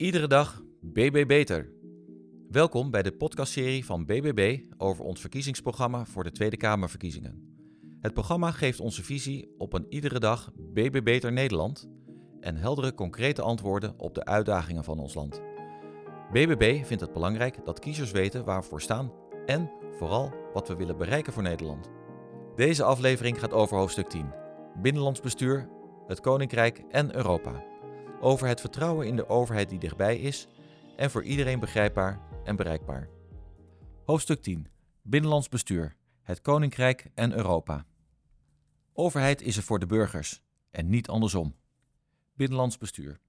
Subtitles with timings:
[0.00, 1.72] Iedere dag BB Beter.
[2.50, 7.56] Welkom bij de podcastserie van BBB over ons verkiezingsprogramma voor de Tweede Kamerverkiezingen.
[8.00, 11.88] Het programma geeft onze visie op een iedere dag BB Beter Nederland
[12.40, 15.40] en heldere concrete antwoorden op de uitdagingen van ons land.
[16.32, 19.12] BBB vindt het belangrijk dat kiezers weten waar we voor staan
[19.46, 21.90] en vooral wat we willen bereiken voor Nederland.
[22.56, 24.32] Deze aflevering gaat over hoofdstuk 10:
[24.82, 25.68] Binnenlands bestuur,
[26.06, 27.69] het Koninkrijk en Europa.
[28.22, 30.48] Over het vertrouwen in de overheid die dichtbij is
[30.96, 33.08] en voor iedereen begrijpbaar en bereikbaar.
[34.04, 34.66] Hoofdstuk 10:
[35.02, 37.86] Binnenlands bestuur, het Koninkrijk en Europa.
[38.92, 41.54] Overheid is er voor de burgers en niet andersom.
[42.34, 43.20] Binnenlands bestuur.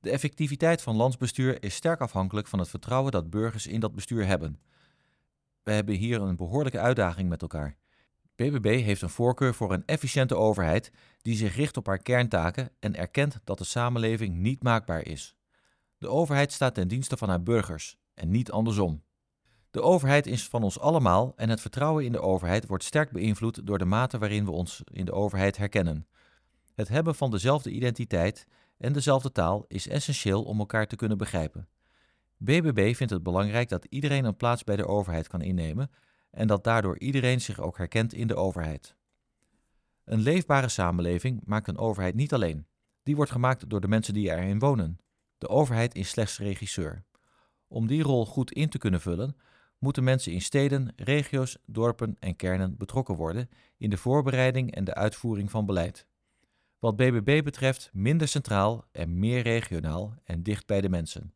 [0.00, 4.26] De effectiviteit van landsbestuur is sterk afhankelijk van het vertrouwen dat burgers in dat bestuur
[4.26, 4.60] hebben.
[5.62, 7.76] We hebben hier een behoorlijke uitdaging met elkaar.
[8.36, 12.96] BBB heeft een voorkeur voor een efficiënte overheid die zich richt op haar kerntaken en
[12.96, 15.36] erkent dat de samenleving niet maakbaar is.
[15.98, 19.02] De overheid staat ten dienste van haar burgers en niet andersom.
[19.70, 23.66] De overheid is van ons allemaal en het vertrouwen in de overheid wordt sterk beïnvloed
[23.66, 26.06] door de mate waarin we ons in de overheid herkennen.
[26.74, 28.46] Het hebben van dezelfde identiteit
[28.78, 31.68] en dezelfde taal is essentieel om elkaar te kunnen begrijpen.
[32.36, 35.90] BBB vindt het belangrijk dat iedereen een plaats bij de overheid kan innemen
[36.36, 38.96] en dat daardoor iedereen zich ook herkent in de overheid.
[40.04, 42.66] Een leefbare samenleving maakt een overheid niet alleen.
[43.02, 44.98] Die wordt gemaakt door de mensen die erin wonen.
[45.38, 47.04] De overheid is slechts regisseur.
[47.68, 49.36] Om die rol goed in te kunnen vullen,
[49.78, 54.94] moeten mensen in steden, regio's, dorpen en kernen betrokken worden in de voorbereiding en de
[54.94, 56.06] uitvoering van beleid.
[56.78, 61.34] Wat BBB betreft minder centraal en meer regionaal en dicht bij de mensen.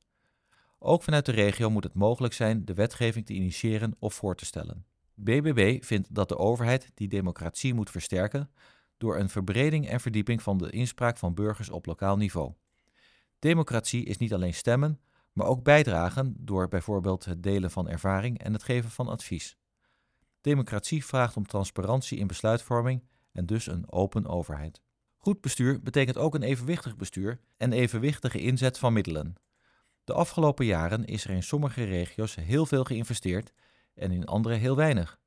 [0.79, 4.45] Ook vanuit de regio moet het mogelijk zijn de wetgeving te initiëren of voor te
[4.45, 4.89] stellen.
[5.25, 8.51] BBB vindt dat de overheid die democratie moet versterken
[8.97, 12.53] door een verbreding en verdieping van de inspraak van burgers op lokaal niveau.
[13.39, 15.01] Democratie is niet alleen stemmen,
[15.33, 19.57] maar ook bijdragen door bijvoorbeeld het delen van ervaring en het geven van advies.
[20.41, 24.83] Democratie vraagt om transparantie in besluitvorming en dus een open overheid.
[25.17, 29.35] Goed bestuur betekent ook een evenwichtig bestuur en evenwichtige inzet van middelen.
[30.05, 33.53] De afgelopen jaren is er in sommige regio's heel veel geïnvesteerd
[33.95, 35.21] en in andere heel weinig.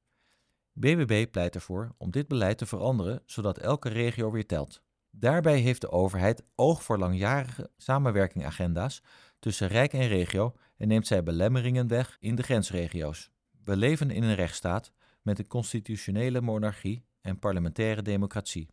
[0.74, 4.82] BBB pleit ervoor om dit beleid te veranderen zodat elke regio weer telt.
[5.10, 9.02] Daarbij heeft de overheid oog voor langjarige samenwerkingagenda's
[9.40, 13.32] tussen Rijk en regio en neemt zij belemmeringen weg in de grensregio's.
[13.64, 14.92] We leven in een rechtsstaat
[15.22, 18.68] met een constitutionele monarchie en parlementaire democratie.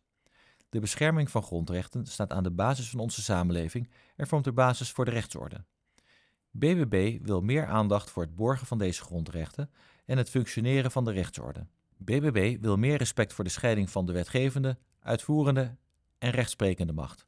[0.69, 4.91] De bescherming van grondrechten staat aan de basis van onze samenleving en vormt de basis
[4.91, 5.65] voor de rechtsorde.
[6.51, 9.69] BBB wil meer aandacht voor het borgen van deze grondrechten
[10.05, 11.65] en het functioneren van de rechtsorde.
[11.97, 15.75] BBB wil meer respect voor de scheiding van de wetgevende, uitvoerende
[16.17, 17.27] en rechtsprekende macht.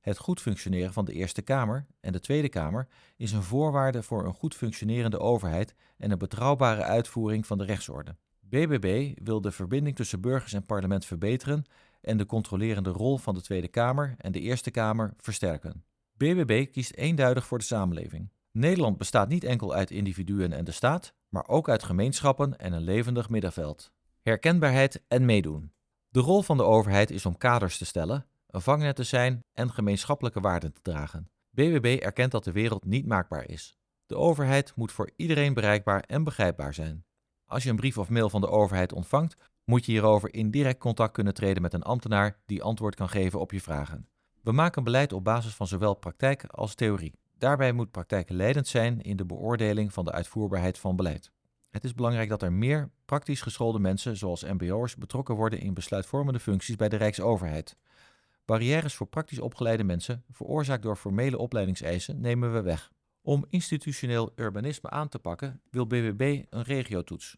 [0.00, 4.26] Het goed functioneren van de Eerste Kamer en de Tweede Kamer is een voorwaarde voor
[4.26, 8.16] een goed functionerende overheid en een betrouwbare uitvoering van de rechtsorde.
[8.40, 11.64] BBB wil de verbinding tussen burgers en parlement verbeteren
[12.00, 15.84] en de controlerende rol van de Tweede Kamer en de Eerste Kamer versterken.
[16.16, 18.28] BBB kiest eenduidig voor de samenleving.
[18.52, 22.82] Nederland bestaat niet enkel uit individuen en de staat, maar ook uit gemeenschappen en een
[22.82, 23.92] levendig middenveld.
[24.22, 25.72] Herkenbaarheid en meedoen.
[26.08, 29.70] De rol van de overheid is om kaders te stellen, een vangnet te zijn en
[29.70, 31.30] gemeenschappelijke waarden te dragen.
[31.50, 33.78] BBB erkent dat de wereld niet maakbaar is.
[34.06, 37.04] De overheid moet voor iedereen bereikbaar en begrijpbaar zijn.
[37.46, 40.78] Als je een brief of mail van de overheid ontvangt, moet je hierover in direct
[40.78, 44.08] contact kunnen treden met een ambtenaar die antwoord kan geven op je vragen.
[44.42, 47.18] We maken beleid op basis van zowel praktijk als theorie.
[47.40, 51.30] Daarbij moet praktijk leidend zijn in de beoordeling van de uitvoerbaarheid van beleid.
[51.70, 56.40] Het is belangrijk dat er meer praktisch geschoolde mensen, zoals MBO'ers, betrokken worden in besluitvormende
[56.40, 57.76] functies bij de Rijksoverheid.
[58.44, 62.90] Barrières voor praktisch opgeleide mensen, veroorzaakt door formele opleidingseisen, nemen we weg.
[63.22, 67.36] Om institutioneel urbanisme aan te pakken, wil BBB een regiotoets.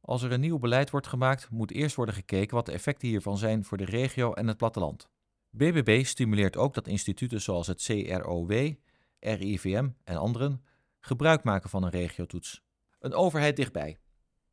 [0.00, 3.38] Als er een nieuw beleid wordt gemaakt, moet eerst worden gekeken wat de effecten hiervan
[3.38, 5.08] zijn voor de regio en het platteland.
[5.50, 8.74] BBB stimuleert ook dat instituten zoals het CROW,
[9.20, 10.64] RIVM en anderen
[11.00, 12.62] gebruik maken van een regiotoets.
[12.98, 13.98] Een overheid dichtbij.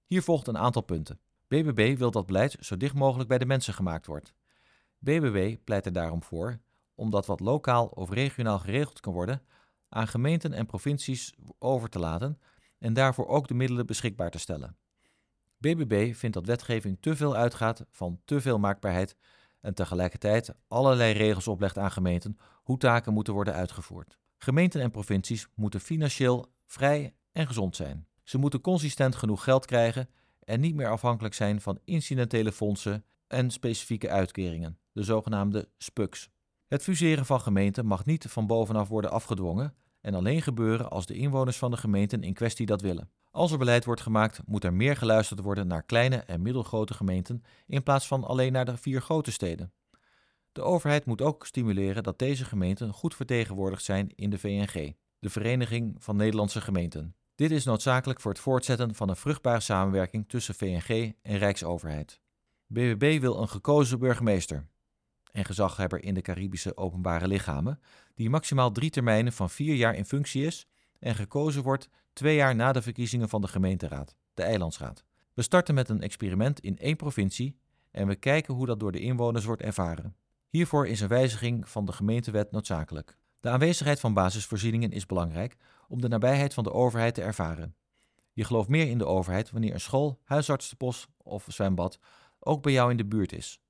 [0.05, 1.19] Hier volgt een aantal punten.
[1.47, 4.33] BBB wil dat beleid zo dicht mogelijk bij de mensen gemaakt wordt.
[4.99, 6.59] BBB pleit er daarom voor
[6.95, 9.41] om dat wat lokaal of regionaal geregeld kan worden
[9.89, 12.39] aan gemeenten en provincies over te laten
[12.79, 14.77] en daarvoor ook de middelen beschikbaar te stellen.
[15.57, 19.15] BBB vindt dat wetgeving te veel uitgaat van te veel maakbaarheid
[19.61, 24.17] en tegelijkertijd allerlei regels oplegt aan gemeenten hoe taken moeten worden uitgevoerd.
[24.43, 28.07] Gemeenten en provincies moeten financieel vrij en gezond zijn.
[28.23, 30.09] Ze moeten consistent genoeg geld krijgen
[30.43, 36.29] en niet meer afhankelijk zijn van incidentele fondsen en specifieke uitkeringen, de zogenaamde SPUCs.
[36.67, 41.15] Het fuseren van gemeenten mag niet van bovenaf worden afgedwongen en alleen gebeuren als de
[41.15, 43.09] inwoners van de gemeenten in kwestie dat willen.
[43.31, 47.43] Als er beleid wordt gemaakt, moet er meer geluisterd worden naar kleine en middelgrote gemeenten
[47.67, 49.71] in plaats van alleen naar de vier grote steden.
[50.53, 55.29] De overheid moet ook stimuleren dat deze gemeenten goed vertegenwoordigd zijn in de VNG, de
[55.29, 57.15] Vereniging van Nederlandse Gemeenten.
[57.35, 62.21] Dit is noodzakelijk voor het voortzetten van een vruchtbare samenwerking tussen VNG en Rijksoverheid.
[62.67, 64.67] BBB wil een gekozen burgemeester
[65.31, 67.79] en gezaghebber in de Caribische openbare lichamen,
[68.15, 70.67] die maximaal drie termijnen van vier jaar in functie is
[70.99, 75.03] en gekozen wordt twee jaar na de verkiezingen van de gemeenteraad, de Eilandsraad.
[75.33, 77.57] We starten met een experiment in één provincie
[77.91, 80.15] en we kijken hoe dat door de inwoners wordt ervaren.
[80.53, 83.17] Hiervoor is een wijziging van de gemeentewet noodzakelijk.
[83.39, 85.55] De aanwezigheid van basisvoorzieningen is belangrijk
[85.87, 87.75] om de nabijheid van de overheid te ervaren.
[88.33, 91.99] Je gelooft meer in de overheid wanneer een school, huisartsenpost of zwembad
[92.39, 93.61] ook bij jou in de buurt is.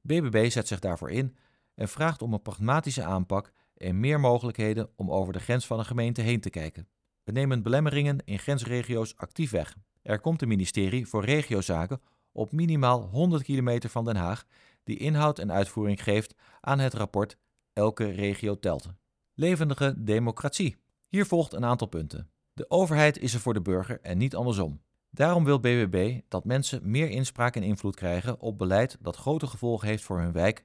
[0.00, 1.36] BBB zet zich daarvoor in
[1.74, 5.84] en vraagt om een pragmatische aanpak en meer mogelijkheden om over de grens van een
[5.84, 6.88] gemeente heen te kijken.
[7.24, 9.76] We nemen belemmeringen in grensregio's actief weg.
[10.02, 12.00] Er komt een ministerie voor regiozaken
[12.32, 14.44] op minimaal 100 kilometer van Den Haag,
[14.84, 17.36] die inhoud en uitvoering geeft aan het rapport
[17.72, 18.88] Elke regio telt.
[19.34, 20.76] Levendige democratie.
[21.08, 22.30] Hier volgt een aantal punten.
[22.52, 24.80] De overheid is er voor de burger en niet andersom.
[25.10, 29.88] Daarom wil BBB dat mensen meer inspraak en invloed krijgen op beleid dat grote gevolgen
[29.88, 30.64] heeft voor hun wijk,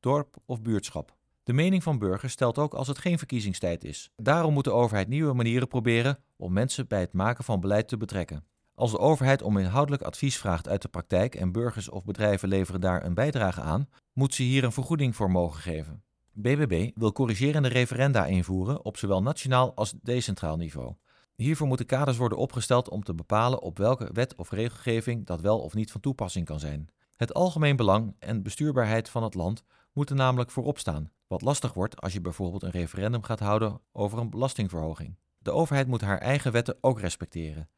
[0.00, 1.16] dorp of buurtschap.
[1.42, 4.10] De mening van burgers stelt ook als het geen verkiezingstijd is.
[4.16, 7.96] Daarom moet de overheid nieuwe manieren proberen om mensen bij het maken van beleid te
[7.96, 8.44] betrekken.
[8.80, 12.80] Als de overheid om inhoudelijk advies vraagt uit de praktijk en burgers of bedrijven leveren
[12.80, 16.02] daar een bijdrage aan, moet ze hier een vergoeding voor mogen geven.
[16.32, 20.94] BBB wil corrigerende referenda invoeren op zowel nationaal als decentraal niveau.
[21.34, 25.58] Hiervoor moeten kaders worden opgesteld om te bepalen op welke wet of regelgeving dat wel
[25.60, 26.88] of niet van toepassing kan zijn.
[27.16, 29.62] Het algemeen belang en bestuurbaarheid van het land
[29.92, 34.18] moeten namelijk voorop staan, wat lastig wordt als je bijvoorbeeld een referendum gaat houden over
[34.18, 35.16] een belastingverhoging.
[35.38, 37.68] De overheid moet haar eigen wetten ook respecteren.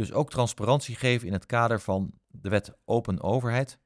[0.00, 3.78] Dus ook transparantie geven in het kader van de wet Open Overheid,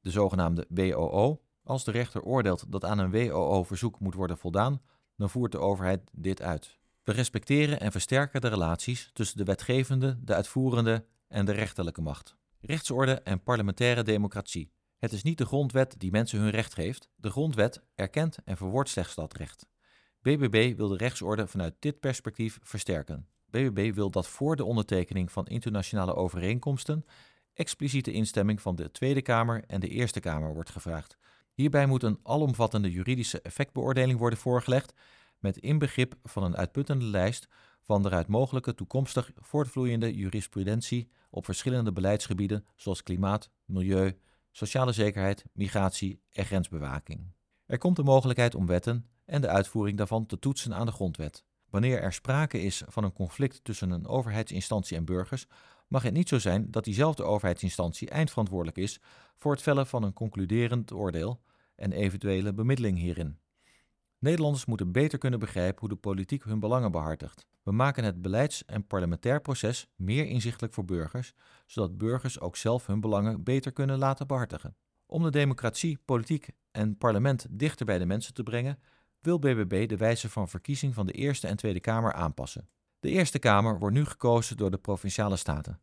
[0.00, 1.40] de zogenaamde WOO.
[1.64, 4.82] Als de rechter oordeelt dat aan een WOO-verzoek moet worden voldaan,
[5.16, 6.78] dan voert de overheid dit uit.
[7.02, 12.36] We respecteren en versterken de relaties tussen de wetgevende, de uitvoerende en de rechterlijke macht.
[12.60, 14.72] Rechtsorde en parlementaire democratie.
[14.98, 17.08] Het is niet de grondwet die mensen hun recht geeft.
[17.16, 19.66] De grondwet erkent en verwoordt slechts dat recht.
[20.22, 23.28] BBB wil de rechtsorde vanuit dit perspectief versterken.
[23.50, 27.04] BBB wil dat voor de ondertekening van internationale overeenkomsten
[27.54, 31.18] expliciete instemming van de Tweede Kamer en de Eerste Kamer wordt gevraagd.
[31.52, 34.94] Hierbij moet een alomvattende juridische effectbeoordeling worden voorgelegd
[35.38, 37.48] met inbegrip van een uitputtende lijst
[37.82, 44.18] van de uit mogelijke toekomstig voortvloeiende jurisprudentie op verschillende beleidsgebieden zoals klimaat, milieu,
[44.50, 47.32] sociale zekerheid, migratie en grensbewaking.
[47.66, 51.44] Er komt de mogelijkheid om wetten en de uitvoering daarvan te toetsen aan de grondwet.
[51.70, 55.46] Wanneer er sprake is van een conflict tussen een overheidsinstantie en burgers,
[55.88, 59.00] mag het niet zo zijn dat diezelfde overheidsinstantie eindverantwoordelijk is
[59.36, 61.40] voor het vellen van een concluderend oordeel
[61.76, 63.38] en eventuele bemiddeling hierin.
[64.18, 67.46] Nederlanders moeten beter kunnen begrijpen hoe de politiek hun belangen behartigt.
[67.62, 71.34] We maken het beleids- en parlementair proces meer inzichtelijk voor burgers,
[71.66, 74.76] zodat burgers ook zelf hun belangen beter kunnen laten behartigen.
[75.06, 78.78] Om de democratie, politiek en parlement dichter bij de mensen te brengen,
[79.20, 82.68] wil BBB de wijze van verkiezing van de Eerste en Tweede Kamer aanpassen.
[83.00, 85.80] De Eerste Kamer wordt nu gekozen door de provinciale staten,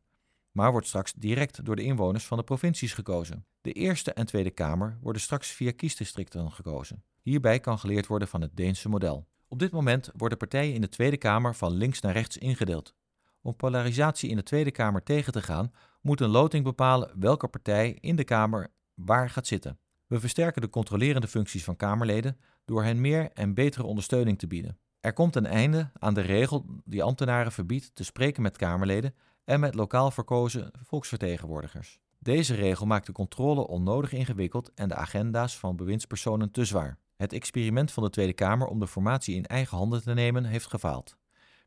[0.51, 3.45] maar wordt straks direct door de inwoners van de provincies gekozen.
[3.61, 7.03] De Eerste en Tweede Kamer worden straks via kiesdistricten gekozen.
[7.21, 9.27] Hierbij kan geleerd worden van het Deense model.
[9.47, 12.93] Op dit moment worden partijen in de Tweede Kamer van links naar rechts ingedeeld.
[13.41, 15.71] Om polarisatie in de Tweede Kamer tegen te gaan,
[16.01, 19.79] moet een loting bepalen welke partij in de Kamer waar gaat zitten.
[20.07, 24.77] We versterken de controlerende functies van Kamerleden door hen meer en betere ondersteuning te bieden.
[24.99, 29.59] Er komt een einde aan de regel die ambtenaren verbiedt te spreken met Kamerleden en
[29.59, 31.99] met lokaal verkozen volksvertegenwoordigers.
[32.19, 36.97] Deze regel maakt de controle onnodig ingewikkeld en de agenda's van bewindspersonen te zwaar.
[37.15, 40.67] Het experiment van de Tweede Kamer om de formatie in eigen handen te nemen heeft
[40.67, 41.17] gefaald.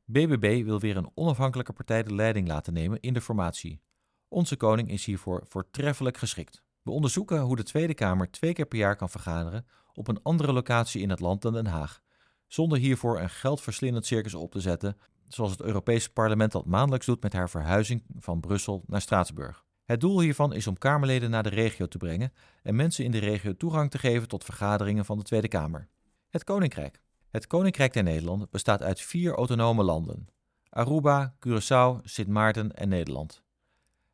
[0.05, 3.81] BBB wil weer een onafhankelijke partij de leiding laten nemen in de formatie.
[4.29, 6.63] Onze koning is hiervoor voortreffelijk geschikt.
[6.89, 10.53] We onderzoeken hoe de Tweede Kamer twee keer per jaar kan vergaderen op een andere
[10.53, 12.01] locatie in het land dan Den Haag,
[12.47, 17.23] zonder hiervoor een geldverslindend circus op te zetten, zoals het Europese parlement dat maandelijks doet
[17.23, 19.65] met haar verhuizing van Brussel naar Straatsburg.
[19.85, 23.19] Het doel hiervan is om Kamerleden naar de regio te brengen en mensen in de
[23.19, 25.89] regio toegang te geven tot vergaderingen van de Tweede Kamer.
[26.29, 27.01] Het Koninkrijk.
[27.31, 30.29] Het Koninkrijk der Nederlanden bestaat uit vier autonome landen:
[30.69, 33.43] Aruba, Curaçao, Sint Maarten en Nederland.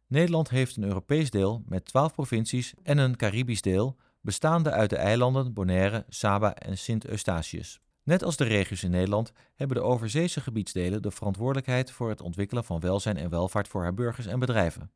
[0.06, 4.96] Nederland heeft een Europees deel met 12 provincies en een Caribisch deel bestaande uit de
[4.96, 7.80] eilanden Bonaire, Saba en Sint Eustatius.
[8.02, 12.64] Net als de regio's in Nederland hebben de overzeese gebiedsdelen de verantwoordelijkheid voor het ontwikkelen
[12.64, 14.90] van welzijn en welvaart voor haar burgers en bedrijven.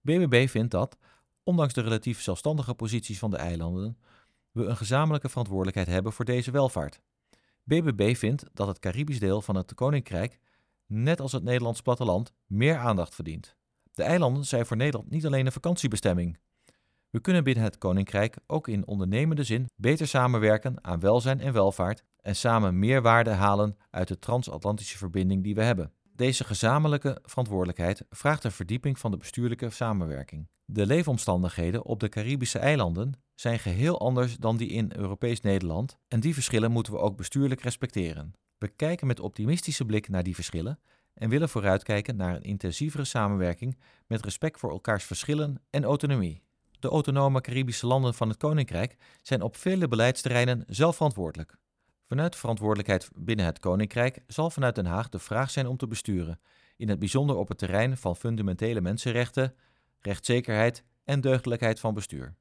[0.00, 0.96] BBB vindt dat,
[1.42, 3.98] ondanks de relatief zelfstandige posities van de eilanden,
[4.50, 7.00] we een gezamenlijke verantwoordelijkheid hebben voor deze welvaart.
[7.64, 10.38] BBB vindt dat het Caribisch deel van het Koninkrijk,
[10.86, 13.56] net als het Nederlands platteland, meer aandacht verdient.
[14.00, 16.38] De eilanden zijn voor Nederland niet alleen een vakantiebestemming.
[17.10, 22.04] We kunnen binnen het Koninkrijk ook in ondernemende zin beter samenwerken aan welzijn en welvaart
[22.20, 25.92] en samen meer waarde halen uit de transatlantische verbinding die we hebben.
[26.02, 30.48] Deze gezamenlijke verantwoordelijkheid vraagt een verdieping van de bestuurlijke samenwerking.
[30.64, 36.20] De leefomstandigheden op de Caribische eilanden zijn geheel anders dan die in Europees Nederland en
[36.20, 38.32] die verschillen moeten we ook bestuurlijk respecteren.
[38.58, 40.78] We kijken met optimistische blik naar die verschillen
[41.14, 46.42] en willen vooruitkijken naar een intensievere samenwerking met respect voor elkaars verschillen en autonomie.
[46.78, 51.58] De autonome Caribische landen van het Koninkrijk zijn op vele beleidsterreinen zelf verantwoordelijk.
[52.06, 55.86] Vanuit de verantwoordelijkheid binnen het Koninkrijk zal vanuit Den Haag de vraag zijn om te
[55.86, 56.40] besturen,
[56.76, 59.54] in het bijzonder op het terrein van fundamentele mensenrechten,
[60.00, 62.34] rechtszekerheid en deugdelijkheid van bestuur.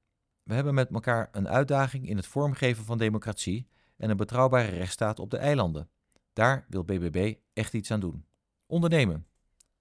[0.43, 5.19] We hebben met elkaar een uitdaging in het vormgeven van democratie en een betrouwbare rechtsstaat
[5.19, 5.89] op de eilanden.
[6.33, 8.25] Daar wil BBB echt iets aan doen.
[8.71, 9.25] Ondernemen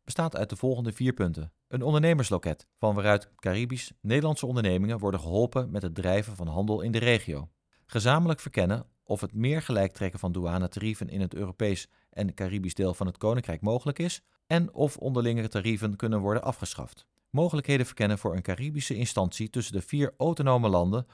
[0.04, 1.52] bestaat uit de volgende vier punten.
[1.68, 6.92] Een ondernemersloket, van waaruit Caribisch Nederlandse ondernemingen worden geholpen met het drijven van handel in
[6.92, 7.49] de regio.
[7.87, 12.95] Gezamenlijk verkennen of het meer gelijk trekken van douanetarieven in het Europees en Caribisch deel
[12.95, 17.07] van het Koninkrijk mogelijk is en of onderlinge tarieven kunnen worden afgeschaft.
[17.30, 21.07] Mogelijkheden verkennen voor een Caribische instantie tussen de vier autonome landen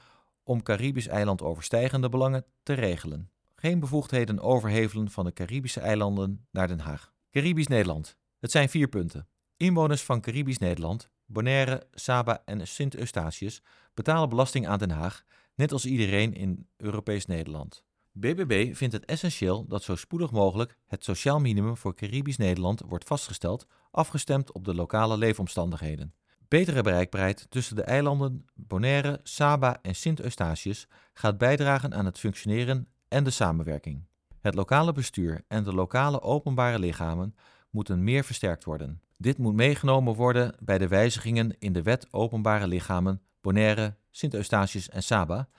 [0.43, 3.29] om Caribisch eiland overstijgende belangen te regelen.
[3.55, 7.14] Geen bevoegdheden overhevelen van de Caribische eilanden naar Den Haag.
[7.35, 8.17] Caribisch Nederland.
[8.39, 9.27] Het zijn vier punten.
[9.57, 13.61] Inwoners van Caribisch Nederland, Bonaire, Saba en Sint Eustatius
[13.93, 15.23] betalen belasting aan Den Haag,
[15.55, 17.83] net als iedereen in Europees Nederland.
[18.11, 23.07] BBB vindt het essentieel dat zo spoedig mogelijk het sociaal minimum voor Caribisch Nederland wordt
[23.07, 26.13] vastgesteld, afgestemd op de lokale leefomstandigheden.
[26.47, 32.87] Betere bereikbaarheid tussen de eilanden Bonaire, Saba en Sint Eustatius gaat bijdragen aan het functioneren
[33.07, 34.05] en de samenwerking.
[34.45, 37.35] Het lokale bestuur en de lokale openbare lichamen
[37.69, 39.01] moeten meer versterkt worden.
[39.17, 44.89] Dit moet meegenomen worden bij de wijzigingen in de Wet Openbare Lichamen Bonaire, Sint Eustatius
[44.89, 45.49] en Saba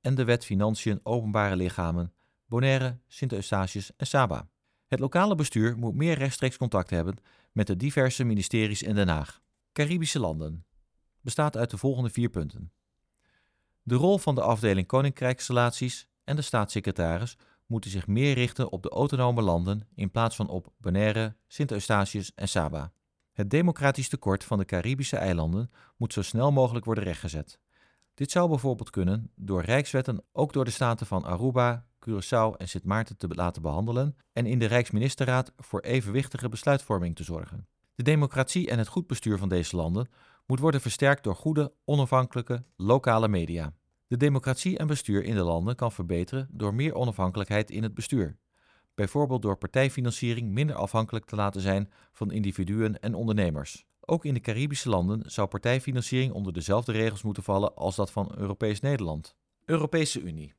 [0.00, 2.12] en de Wet Financiën Openbare Lichamen
[2.46, 4.48] Bonaire, Sint Eustatius en Saba.
[4.86, 7.16] Het lokale bestuur moet meer rechtstreeks contact hebben
[7.52, 9.40] met de diverse ministeries in Den Haag.
[9.72, 10.64] Caribische landen
[11.20, 12.72] bestaat uit de volgende vier punten.
[13.82, 17.36] De rol van de afdeling Koninkrijksrelaties en de staatssecretaris
[17.72, 22.34] moeten zich meer richten op de autonome landen in plaats van op Bonaire, Sint Eustatius
[22.34, 22.92] en Saba.
[23.32, 27.60] Het democratisch tekort van de Caribische eilanden moet zo snel mogelijk worden rechtgezet.
[28.14, 32.84] Dit zou bijvoorbeeld kunnen door rijkswetten ook door de staten van Aruba, Curaçao en Sint
[32.84, 37.66] Maarten te laten behandelen en in de Rijksministerraad voor evenwichtige besluitvorming te zorgen.
[37.94, 40.08] De democratie en het goed bestuur van deze landen
[40.46, 43.72] moet worden versterkt door goede, onafhankelijke, lokale media.
[44.12, 48.36] De democratie en bestuur in de landen kan verbeteren door meer onafhankelijkheid in het bestuur.
[48.94, 53.86] Bijvoorbeeld door partijfinanciering minder afhankelijk te laten zijn van individuen en ondernemers.
[54.00, 58.32] Ook in de Caribische landen zou partijfinanciering onder dezelfde regels moeten vallen als dat van
[58.36, 59.36] Europees Nederland.
[59.64, 60.54] Europese Unie.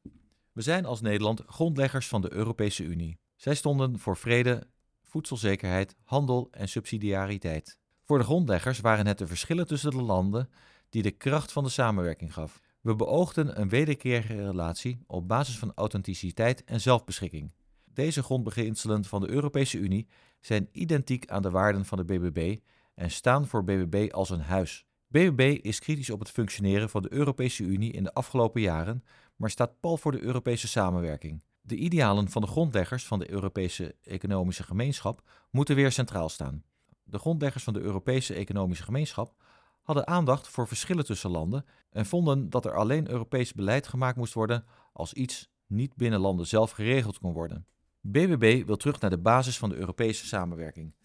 [0.51, 3.19] We zijn als Nederland grondleggers van de Europese Unie.
[3.35, 4.67] Zij stonden voor vrede,
[5.01, 7.77] voedselzekerheid, handel en subsidiariteit.
[8.03, 10.49] Voor de grondleggers waren het de verschillen tussen de landen
[10.89, 12.62] die de kracht van de samenwerking gaf.
[12.83, 17.51] We beoogden een wederkerige relatie op basis van authenticiteit en zelfbeschikking.
[17.85, 20.07] Deze grondbeginselen van de Europese Unie
[20.39, 22.57] zijn identiek aan de waarden van de BBB
[22.95, 24.85] en staan voor BBB als een huis.
[25.07, 29.03] BBB is kritisch op het functioneren van de Europese Unie in de afgelopen jaren,
[29.35, 31.41] maar staat pal voor de Europese samenwerking.
[31.61, 36.63] De idealen van de grondleggers van de Europese Economische Gemeenschap moeten weer centraal staan.
[37.03, 39.35] De grondleggers van de Europese Economische Gemeenschap
[39.81, 44.33] hadden aandacht voor verschillen tussen landen en vonden dat er alleen Europees beleid gemaakt moest
[44.33, 47.65] worden als iets niet binnen landen zelf geregeld kon worden.
[48.01, 50.95] BBB wil terug naar de basis van de Europese samenwerking.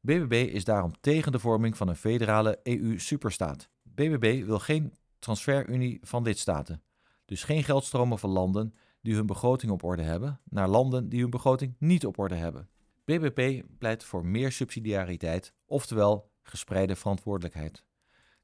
[0.00, 3.68] BBB is daarom tegen de vorming van een federale EU-superstaat.
[3.82, 6.82] BBB wil geen transferunie van lidstaten,
[7.24, 11.30] dus geen geldstromen van landen die hun begroting op orde hebben naar landen die hun
[11.30, 12.68] begroting niet op orde hebben.
[13.04, 17.85] BBB pleit voor meer subsidiariteit, oftewel gespreide verantwoordelijkheid.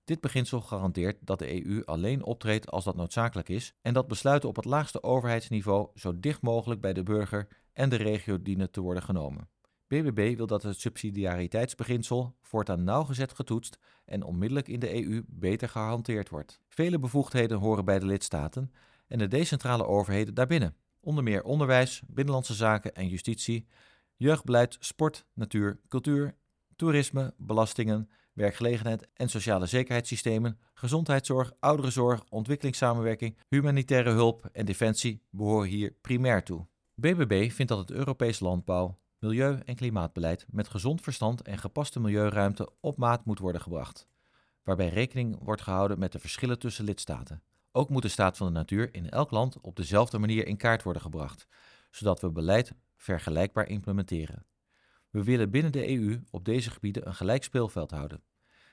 [0.04, 4.49] Dit beginsel garandeert dat de EU alleen optreedt als dat noodzakelijk is en dat besluiten
[4.49, 8.80] op het laagste overheidsniveau zo dicht mogelijk bij de burger en de regio dienen te
[8.80, 9.49] worden genomen.
[9.87, 16.28] BBB wil dat het subsidiariteitsbeginsel voortaan nauwgezet getoetst en onmiddellijk in de EU beter gehanteerd
[16.28, 16.61] wordt.
[16.68, 18.73] Vele bevoegdheden horen bij de lidstaten
[19.06, 20.76] en de decentrale overheden daarbinnen.
[21.00, 23.66] Onder meer onderwijs, binnenlandse zaken en justitie,
[24.16, 26.35] jeugdbeleid, sport, natuur, cultuur,
[26.76, 35.94] toerisme, belastingen, werkgelegenheid en sociale zekerheidssystemen, gezondheidszorg, ouderenzorg, ontwikkelingssamenwerking, humanitaire hulp en defensie behoren hier
[36.00, 36.66] primair toe.
[36.94, 42.70] BBB vindt dat het Europees landbouw, milieu- en klimaatbeleid met gezond verstand en gepaste milieuruimte
[42.80, 44.08] op maat moet worden gebracht,
[44.62, 47.42] waarbij rekening wordt gehouden met de verschillen tussen lidstaten.
[47.72, 50.82] Ook moet de staat van de natuur in elk land op dezelfde manier in kaart
[50.82, 51.46] worden gebracht,
[51.90, 54.46] zodat we beleid vergelijkbaar implementeren.
[55.12, 58.23] We willen binnen de EU op deze gebieden een gelijk speelveld houden.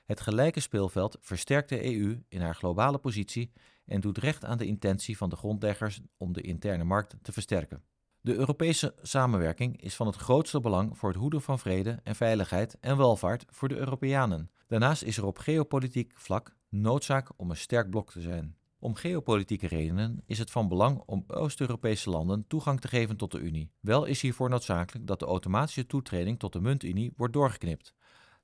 [0.04, 3.52] Het gelijke speelveld versterkt de EU in haar globale positie
[3.84, 7.82] en doet recht aan de intentie van de grondleggers om de interne markt te versterken.
[8.20, 12.76] De Europese samenwerking is van het grootste belang voor het hoeden van vrede en veiligheid
[12.80, 14.50] en welvaart voor de Europeanen.
[14.66, 18.56] Daarnaast is er op geopolitiek vlak noodzaak om een sterk blok te zijn.
[18.82, 23.38] Om geopolitieke redenen is het van belang om Oost-Europese landen toegang te geven tot de
[23.38, 23.70] Unie.
[23.80, 27.94] Wel is hiervoor noodzakelijk dat de automatische toetreding tot de muntunie wordt doorgeknipt.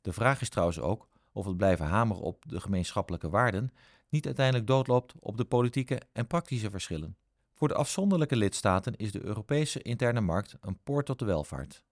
[0.00, 3.72] De vraag is trouwens ook of het blijven hameren op de gemeenschappelijke waarden
[4.08, 7.16] niet uiteindelijk doodloopt op de politieke en praktische verschillen.
[7.54, 11.84] Voor de afzonderlijke lidstaten is de Europese interne markt een poort tot de welvaart.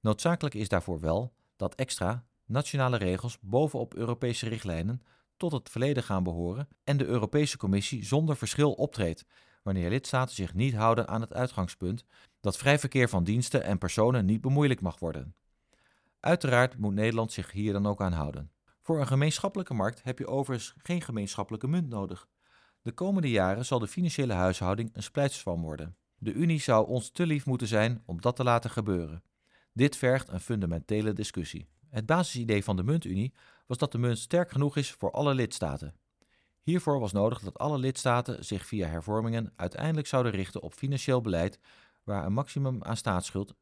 [0.00, 5.02] Noodzakelijk is daarvoor wel dat extra nationale regels bovenop Europese richtlijnen
[5.42, 9.24] tot het verleden gaan behoren en de Europese Commissie zonder verschil optreedt
[9.62, 12.04] wanneer lidstaten zich niet houden aan het uitgangspunt
[12.40, 15.34] dat vrij verkeer van diensten en personen niet bemoeilijk mag worden.
[16.20, 18.50] Uiteraard moet Nederland zich hier dan ook aan houden.
[18.80, 22.28] Voor een gemeenschappelijke markt heb je overigens geen gemeenschappelijke munt nodig.
[22.82, 25.96] De komende jaren zal de financiële huishouding een splijtswam worden.
[26.18, 29.22] De Unie zou ons te lief moeten zijn om dat te laten gebeuren.
[29.72, 31.68] Dit vergt een fundamentele discussie.
[31.90, 33.32] Het basisidee van de muntunie
[33.66, 35.94] was dat de munt sterk genoeg is voor alle lidstaten.
[36.62, 41.58] Hiervoor was nodig dat alle lidstaten zich via hervormingen uiteindelijk zouden richten op financieel beleid
[42.04, 43.56] waar een maximum aan staatsschuld, 60%,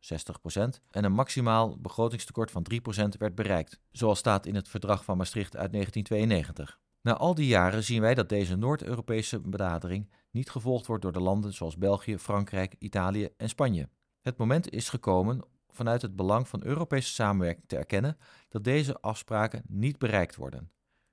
[0.90, 2.76] en een maximaal begrotingstekort van 3%
[3.19, 6.78] werd bereikt, zoals staat in het Verdrag van Maastricht uit 1992.
[7.02, 11.21] Na al die jaren zien wij dat deze Noord-Europese benadering niet gevolgd wordt door de
[11.21, 13.89] landen zoals België, Frankrijk, Italië en Spanje.
[14.21, 19.63] Het moment is gekomen vanuit het belang van Europese samenwerking te erkennen dat deze afspraken
[19.67, 20.71] niet bereikt worden.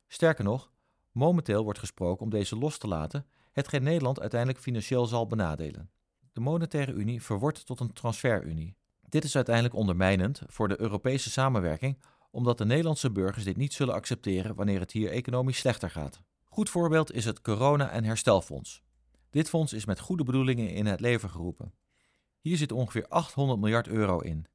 [0.07, 0.71] Sterker nog,
[1.11, 5.89] momenteel wordt gesproken om deze los te laten, hetgeen Nederland uiteindelijk financieel zal benadelen.
[6.33, 8.75] De monetaire unie verwordt tot een transferunie.
[9.09, 11.97] Dit is uiteindelijk ondermijnend voor de Europese samenwerking,
[12.31, 16.21] omdat de Nederlandse burgers dit niet zullen accepteren wanneer het hier economisch slechter gaat.
[16.43, 18.83] Goed voorbeeld is het Corona- en Herstelfonds.
[19.29, 21.73] Dit fonds is met goede bedoelingen in het leven geroepen.
[22.47, 24.45] Hier zit ongeveer 800 miljard euro in.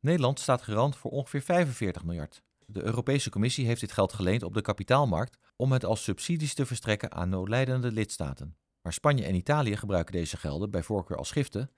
[0.00, 2.42] Nederland staat garant voor ongeveer 45 miljard.
[2.66, 6.66] De Europese Commissie heeft dit geld geleend op de kapitaalmarkt om het als subsidies te
[6.66, 8.56] verstrekken aan noodlijdende lidstaten.
[8.82, 11.70] Maar Spanje en Italië gebruiken deze gelden bij voorkeur als giften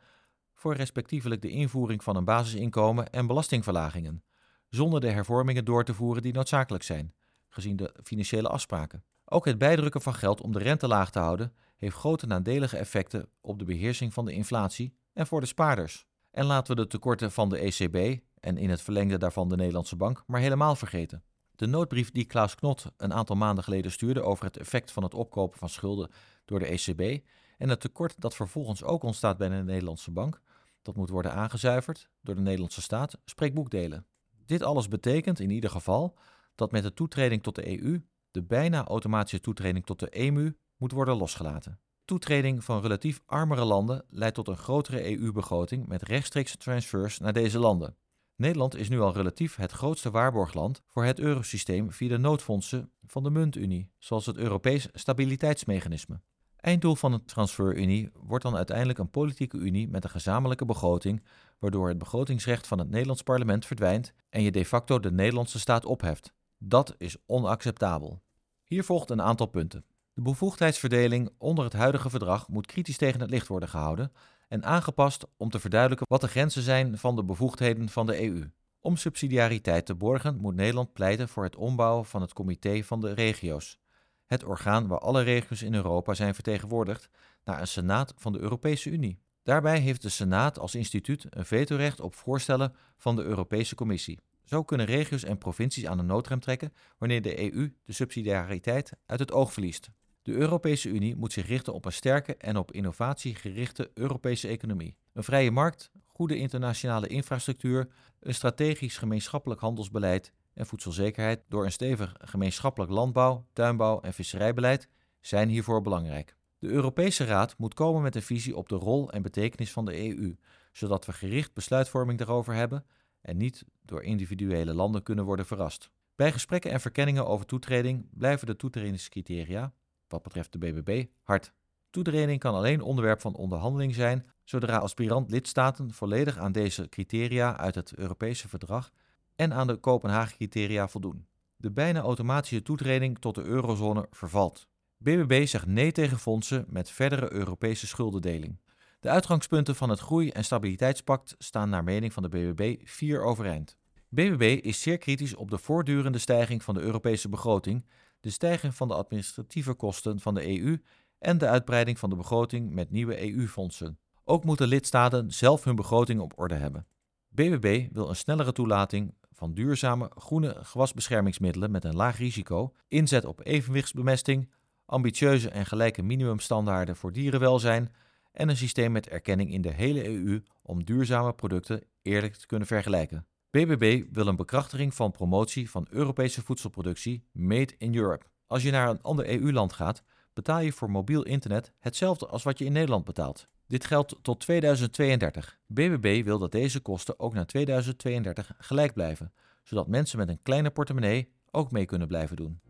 [0.55, 4.25] voor respectievelijk de invoering van een basisinkomen en belastingverlagingen,
[4.69, 7.15] zonder de hervormingen door te voeren die noodzakelijk zijn,
[7.49, 9.05] gezien de financiële afspraken.
[9.25, 13.29] Ook het bijdrukken van geld om de rente laag te houden heeft grote nadelige effecten
[13.41, 16.05] op de beheersing van de inflatie en voor de spaarders.
[16.31, 19.97] En laten we de tekorten van de ECB en in het verlengde daarvan de Nederlandse
[19.97, 21.25] Bank maar helemaal vergeten.
[21.57, 25.15] De noodbrief die Klaus Knot een aantal maanden geleden stuurde over het effect van het
[25.15, 26.11] opkopen van schulden
[26.45, 27.27] door de ECB
[27.59, 30.41] en het tekort dat vervolgens ook ontstaat bij de Nederlandse Bank,
[30.83, 34.07] dat moet worden aangezuiverd door de Nederlandse staat, spreekt boekdelen.
[34.47, 36.19] Dit alles betekent in ieder geval
[36.55, 40.93] dat met de toetreding tot de EU de bijna automatische toetreding tot de EMU moet
[40.93, 41.81] worden losgelaten.
[42.11, 47.59] Toetreding van relatief armere landen leidt tot een grotere EU-begroting met rechtstreekse transfers naar deze
[47.59, 47.97] landen.
[48.37, 53.23] Nederland is nu al relatief het grootste waarborgland voor het eurosysteem via de noodfondsen van
[53.23, 56.21] de muntunie, zoals het Europees Stabiliteitsmechanisme.
[56.57, 61.25] Einddoel van de transferunie wordt dan uiteindelijk een politieke unie met een gezamenlijke begroting,
[61.59, 65.85] waardoor het begrotingsrecht van het Nederlands parlement verdwijnt en je de facto de Nederlandse staat
[65.85, 66.33] opheft.
[66.59, 68.23] Dat is onacceptabel.
[68.65, 69.85] Hier volgt een aantal punten.
[70.21, 74.13] De bevoegdheidsverdeling onder het huidige verdrag moet kritisch tegen het licht worden gehouden
[74.49, 78.51] en aangepast om te verduidelijken wat de grenzen zijn van de bevoegdheden van de EU.
[78.81, 83.13] Om subsidiariteit te borgen moet Nederland pleiten voor het ombouwen van het Comité van de
[83.13, 83.79] Regio's,
[84.27, 87.09] het orgaan waar alle regio's in Europa zijn vertegenwoordigd,
[87.45, 89.19] naar een Senaat van de Europese Unie.
[89.43, 94.19] Daarbij heeft de Senaat als instituut een vetorecht op voorstellen van de Europese Commissie.
[94.45, 99.21] Zo kunnen regio's en provincies aan de noodrem trekken wanneer de EU de subsidiariteit uit
[99.21, 99.91] het oog verliest.
[100.23, 104.97] De Europese Unie moet zich richten op een sterke en op innovatie gerichte Europese economie.
[105.13, 107.89] Een vrije markt, goede internationale infrastructuur,
[108.21, 114.89] een strategisch gemeenschappelijk handelsbeleid en voedselzekerheid door een stevig gemeenschappelijk landbouw, tuinbouw en visserijbeleid
[115.21, 116.37] zijn hiervoor belangrijk.
[116.59, 120.09] De Europese Raad moet komen met een visie op de rol en betekenis van de
[120.09, 120.37] EU,
[120.73, 122.87] zodat we gericht besluitvorming daarover hebben
[123.21, 125.91] en niet door individuele landen kunnen worden verrast.
[126.17, 129.73] Bij gesprekken en verkenningen over toetreding blijven de toetredingscriteria,
[130.11, 131.53] wat betreft de BBB, hard.
[131.91, 137.75] Toetreding kan alleen onderwerp van onderhandeling zijn zodra aspirant lidstaten volledig aan deze criteria uit
[137.75, 138.91] het Europese verdrag
[139.37, 141.27] en aan de Kopenhagen-criteria voldoen.
[141.57, 144.69] De bijna automatische toetreding tot de eurozone vervalt.
[144.99, 148.61] BBB zegt nee tegen fondsen met verdere Europese schuldendeling.
[149.01, 153.77] De uitgangspunten van het Groei- en Stabiliteitspact staan naar mening van de BBB vier overeind.
[154.09, 157.85] BBB is zeer kritisch op de voortdurende stijging van de Europese begroting,
[158.21, 160.83] de stijging van de administratieve kosten van de EU
[161.19, 163.99] en de uitbreiding van de begroting met nieuwe EU-fondsen.
[164.25, 166.87] Ook moeten lidstaten zelf hun begroting op orde hebben.
[167.29, 173.47] BBB wil een snellere toelating van duurzame groene gewasbeschermingsmiddelen met een laag risico, inzet op
[173.47, 174.51] evenwichtsbemesting,
[174.87, 177.93] ambitieuze en gelijke minimumstandaarden voor dierenwelzijn
[178.33, 182.67] en een systeem met erkenning in de hele EU om duurzame producten eerlijk te kunnen
[182.67, 183.27] vergelijken.
[183.51, 188.25] BBB wil een bekrachtiging van promotie van Europese voedselproductie Made in Europe.
[188.47, 192.59] Als je naar een ander EU-land gaat, betaal je voor mobiel internet hetzelfde als wat
[192.59, 193.47] je in Nederland betaalt.
[193.67, 195.59] Dit geldt tot 2032.
[195.67, 199.33] BBB wil dat deze kosten ook na 2032 gelijk blijven,
[199.63, 202.61] zodat mensen met een kleine portemonnee ook mee kunnen blijven doen.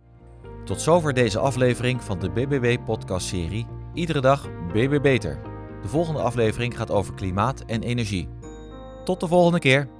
[0.64, 5.42] Tot zover deze aflevering van de BBB-podcastserie Iedere dag BB Beter.
[5.82, 8.28] De volgende aflevering gaat over klimaat en energie.
[9.04, 9.99] Tot de volgende keer!